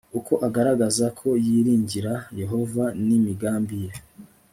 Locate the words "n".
3.05-3.07